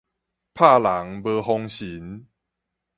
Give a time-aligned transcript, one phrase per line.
[0.55, 2.25] 拍人無風神